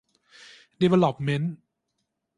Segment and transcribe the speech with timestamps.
[0.79, 1.53] ดีเวล๊อปเมนต์